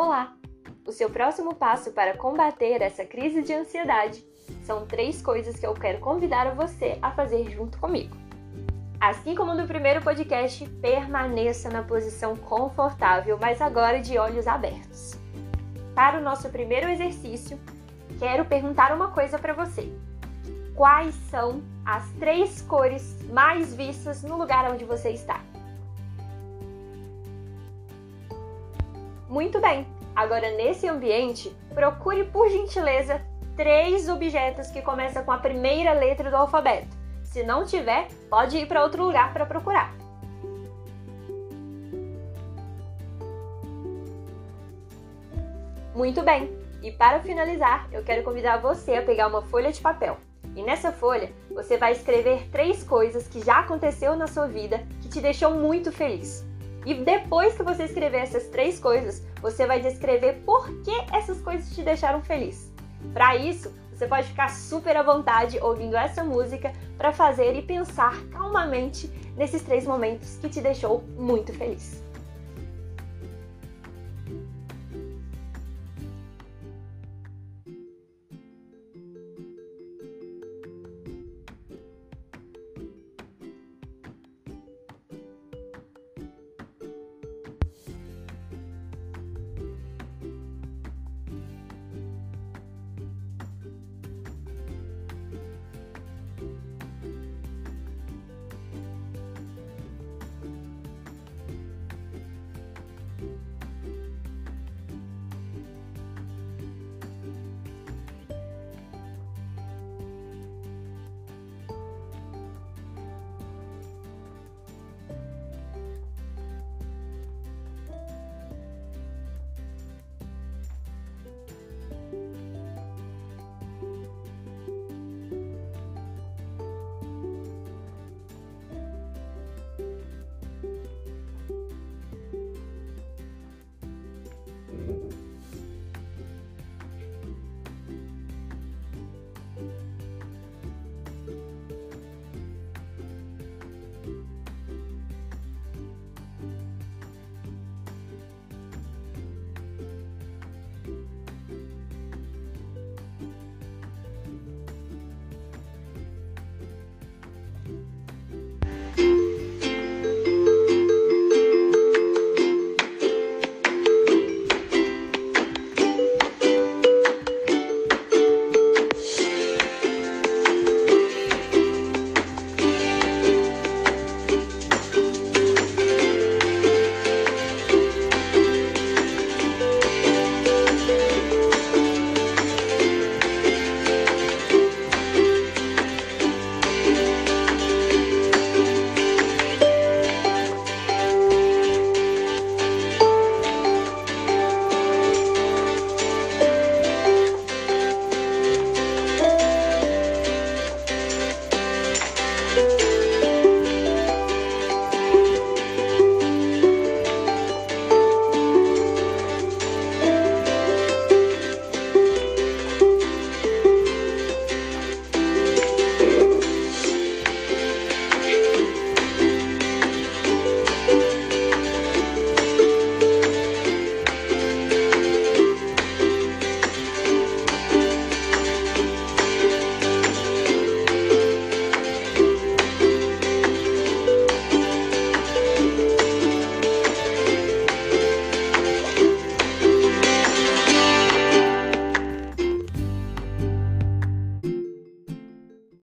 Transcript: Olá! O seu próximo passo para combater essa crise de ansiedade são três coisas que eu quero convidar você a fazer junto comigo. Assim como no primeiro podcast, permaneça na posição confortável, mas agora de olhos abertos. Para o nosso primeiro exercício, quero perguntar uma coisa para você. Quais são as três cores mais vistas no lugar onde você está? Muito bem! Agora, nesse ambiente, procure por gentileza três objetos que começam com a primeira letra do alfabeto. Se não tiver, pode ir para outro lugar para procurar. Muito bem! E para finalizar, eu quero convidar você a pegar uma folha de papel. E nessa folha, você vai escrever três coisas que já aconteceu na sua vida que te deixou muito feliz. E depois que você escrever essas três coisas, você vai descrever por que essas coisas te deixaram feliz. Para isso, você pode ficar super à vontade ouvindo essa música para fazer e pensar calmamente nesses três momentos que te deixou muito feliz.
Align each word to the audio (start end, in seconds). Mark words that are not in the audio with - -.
Olá! 0.00 0.32
O 0.86 0.92
seu 0.92 1.10
próximo 1.10 1.56
passo 1.56 1.90
para 1.90 2.16
combater 2.16 2.80
essa 2.80 3.04
crise 3.04 3.42
de 3.42 3.52
ansiedade 3.52 4.24
são 4.62 4.86
três 4.86 5.20
coisas 5.20 5.58
que 5.58 5.66
eu 5.66 5.74
quero 5.74 5.98
convidar 5.98 6.54
você 6.54 6.96
a 7.02 7.10
fazer 7.10 7.50
junto 7.50 7.80
comigo. 7.80 8.16
Assim 9.00 9.34
como 9.34 9.56
no 9.56 9.66
primeiro 9.66 10.00
podcast, 10.00 10.64
permaneça 10.80 11.68
na 11.68 11.82
posição 11.82 12.36
confortável, 12.36 13.36
mas 13.40 13.60
agora 13.60 14.00
de 14.00 14.16
olhos 14.16 14.46
abertos. 14.46 15.18
Para 15.96 16.20
o 16.20 16.22
nosso 16.22 16.48
primeiro 16.48 16.88
exercício, 16.88 17.58
quero 18.20 18.44
perguntar 18.44 18.94
uma 18.94 19.10
coisa 19.10 19.36
para 19.36 19.52
você. 19.52 19.92
Quais 20.76 21.12
são 21.28 21.60
as 21.84 22.08
três 22.20 22.62
cores 22.62 23.20
mais 23.32 23.74
vistas 23.74 24.22
no 24.22 24.38
lugar 24.38 24.70
onde 24.70 24.84
você 24.84 25.10
está? 25.10 25.42
Muito 29.28 29.60
bem! 29.60 29.86
Agora, 30.16 30.50
nesse 30.56 30.88
ambiente, 30.88 31.54
procure 31.74 32.24
por 32.24 32.48
gentileza 32.48 33.20
três 33.54 34.08
objetos 34.08 34.70
que 34.70 34.80
começam 34.80 35.22
com 35.22 35.30
a 35.30 35.38
primeira 35.38 35.92
letra 35.92 36.30
do 36.30 36.36
alfabeto. 36.36 36.96
Se 37.22 37.42
não 37.42 37.66
tiver, 37.66 38.08
pode 38.30 38.56
ir 38.56 38.66
para 38.66 38.82
outro 38.82 39.04
lugar 39.04 39.32
para 39.34 39.44
procurar. 39.44 39.94
Muito 45.94 46.22
bem! 46.22 46.50
E 46.82 46.90
para 46.90 47.20
finalizar, 47.20 47.86
eu 47.92 48.02
quero 48.02 48.22
convidar 48.22 48.58
você 48.58 48.94
a 48.94 49.02
pegar 49.02 49.26
uma 49.26 49.42
folha 49.42 49.70
de 49.70 49.80
papel. 49.80 50.16
E 50.56 50.62
nessa 50.62 50.90
folha, 50.90 51.30
você 51.50 51.76
vai 51.76 51.92
escrever 51.92 52.48
três 52.50 52.82
coisas 52.82 53.28
que 53.28 53.44
já 53.44 53.58
aconteceu 53.58 54.16
na 54.16 54.26
sua 54.26 54.46
vida 54.46 54.80
que 55.02 55.08
te 55.08 55.20
deixou 55.20 55.52
muito 55.52 55.92
feliz. 55.92 56.47
E 56.88 56.94
depois 56.94 57.54
que 57.54 57.62
você 57.62 57.84
escrever 57.84 58.22
essas 58.22 58.44
três 58.44 58.80
coisas, 58.80 59.22
você 59.42 59.66
vai 59.66 59.78
descrever 59.78 60.40
por 60.46 60.66
que 60.82 60.90
essas 61.12 61.38
coisas 61.38 61.74
te 61.74 61.82
deixaram 61.82 62.22
feliz. 62.22 62.72
Para 63.12 63.36
isso, 63.36 63.70
você 63.92 64.06
pode 64.06 64.28
ficar 64.28 64.48
super 64.48 64.96
à 64.96 65.02
vontade 65.02 65.58
ouvindo 65.60 65.94
essa 65.94 66.24
música 66.24 66.72
para 66.96 67.12
fazer 67.12 67.54
e 67.54 67.60
pensar 67.60 68.16
calmamente 68.30 69.06
nesses 69.36 69.60
três 69.60 69.84
momentos 69.84 70.38
que 70.38 70.48
te 70.48 70.62
deixou 70.62 71.04
muito 71.18 71.52
feliz. 71.52 72.02